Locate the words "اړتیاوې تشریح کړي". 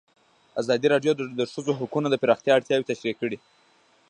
2.55-3.37